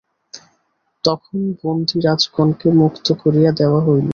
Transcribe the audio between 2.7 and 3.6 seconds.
মুক্ত করিয়া